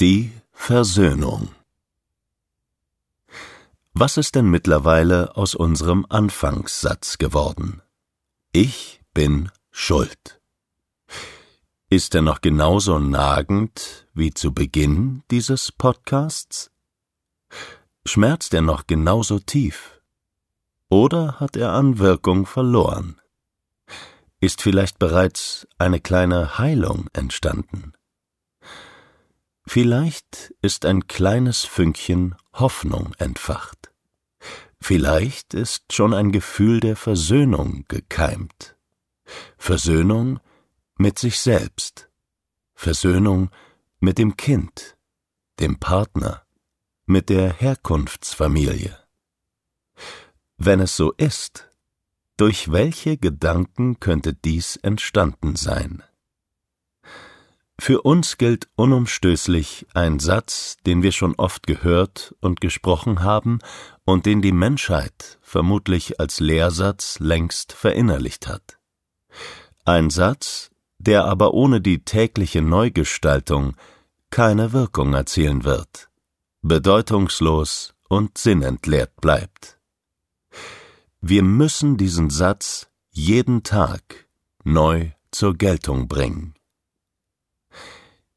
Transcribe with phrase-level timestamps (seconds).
[0.00, 1.50] Die Versöhnung
[3.92, 7.82] Was ist denn mittlerweile aus unserem Anfangssatz geworden?
[8.50, 10.40] Ich bin schuld.
[11.90, 16.70] Ist er noch genauso nagend wie zu Beginn dieses Podcasts?
[18.06, 20.00] Schmerzt er noch genauso tief?
[20.88, 23.20] Oder hat er an Wirkung verloren?
[24.40, 27.92] Ist vielleicht bereits eine kleine Heilung entstanden?
[29.72, 33.92] Vielleicht ist ein kleines Fünkchen Hoffnung entfacht.
[34.80, 38.76] Vielleicht ist schon ein Gefühl der Versöhnung gekeimt.
[39.58, 40.40] Versöhnung
[40.98, 42.10] mit sich selbst.
[42.74, 43.50] Versöhnung
[44.00, 44.96] mit dem Kind,
[45.60, 46.44] dem Partner,
[47.06, 48.98] mit der Herkunftsfamilie.
[50.56, 51.70] Wenn es so ist,
[52.36, 56.02] durch welche Gedanken könnte dies entstanden sein?
[57.80, 63.60] Für uns gilt unumstößlich ein Satz, den wir schon oft gehört und gesprochen haben
[64.04, 68.78] und den die Menschheit vermutlich als Lehrsatz längst verinnerlicht hat.
[69.86, 73.78] Ein Satz, der aber ohne die tägliche Neugestaltung
[74.28, 76.10] keine Wirkung erzielen wird,
[76.60, 79.78] bedeutungslos und sinnentleert bleibt.
[81.22, 84.28] Wir müssen diesen Satz jeden Tag
[84.64, 86.54] neu zur Geltung bringen.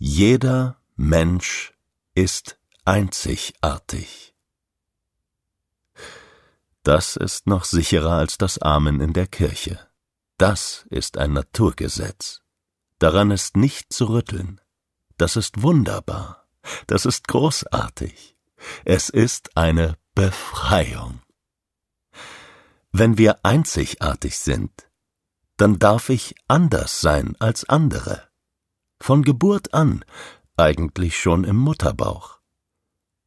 [0.00, 1.72] Jeder Mensch
[2.14, 4.32] ist einzigartig.
[6.84, 9.80] Das ist noch sicherer als das Amen in der Kirche.
[10.36, 12.42] Das ist ein Naturgesetz.
[13.00, 14.60] Daran ist nicht zu rütteln.
[15.16, 16.46] Das ist wunderbar.
[16.86, 18.36] Das ist großartig.
[18.84, 21.22] Es ist eine Befreiung.
[22.92, 24.88] Wenn wir einzigartig sind,
[25.56, 28.27] dann darf ich anders sein als andere
[29.00, 30.04] von Geburt an,
[30.56, 32.40] eigentlich schon im Mutterbauch.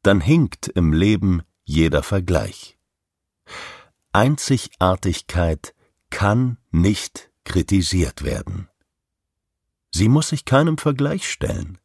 [0.03, 2.77] Dann hinkt im Leben jeder Vergleich.
[4.11, 5.73] Einzigartigkeit
[6.09, 8.67] kann nicht kritisiert werden.
[9.91, 11.77] Sie muss sich keinem Vergleich stellen.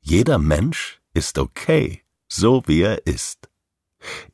[0.00, 3.48] Jeder Mensch ist okay, so wie er ist.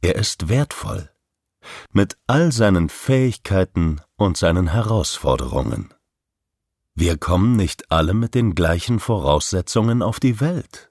[0.00, 1.10] Er ist wertvoll,
[1.92, 5.94] mit all seinen Fähigkeiten und seinen Herausforderungen.
[6.94, 10.90] Wir kommen nicht alle mit den gleichen Voraussetzungen auf die Welt.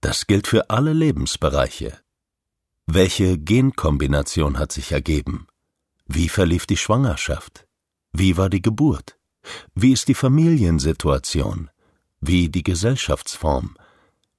[0.00, 1.98] Das gilt für alle Lebensbereiche.
[2.86, 5.46] Welche Genkombination hat sich ergeben?
[6.06, 7.66] Wie verlief die Schwangerschaft?
[8.12, 9.18] Wie war die Geburt?
[9.74, 11.70] Wie ist die Familiensituation?
[12.20, 13.76] Wie die Gesellschaftsform?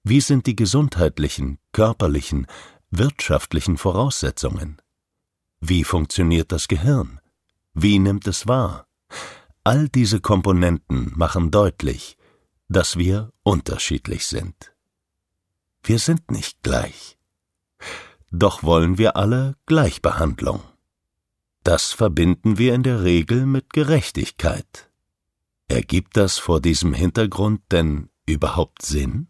[0.03, 2.47] Wie sind die gesundheitlichen, körperlichen,
[2.91, 4.81] wirtschaftlichen Voraussetzungen?
[5.59, 7.19] Wie funktioniert das Gehirn?
[7.74, 8.88] Wie nimmt es wahr?
[9.66, 12.18] All diese Komponenten machen deutlich,
[12.68, 14.74] dass wir unterschiedlich sind.
[15.84, 17.18] Wir sind nicht gleich.
[18.29, 20.62] Doch wollen wir alle Gleichbehandlung.
[21.63, 24.90] Das verbinden wir in der Regel mit Gerechtigkeit.
[25.69, 29.28] Ergibt das vor diesem Hintergrund denn überhaupt Sinn?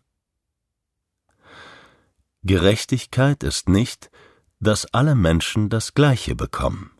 [2.41, 4.09] Gerechtigkeit ist nicht,
[4.59, 6.91] dass alle Menschen das Gleiche bekommen.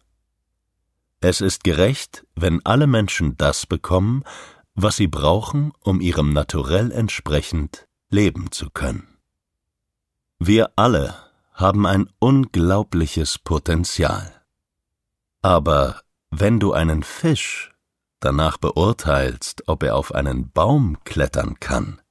[1.23, 4.25] Es ist gerecht, wenn alle Menschen das bekommen,
[4.75, 9.07] was sie brauchen, um ihrem Naturell entsprechend leben zu können.
[10.38, 11.16] Wir alle
[11.53, 14.33] haben ein unglaubliches Potenzial.
[15.41, 17.73] Aber wenn du einen Fisch
[18.19, 22.01] danach beurteilst, ob er auf einen Baum klettern kann,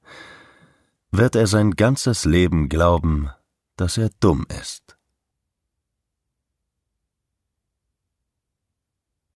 [1.11, 3.29] wird er sein ganzes Leben glauben,
[3.75, 4.97] dass er dumm ist.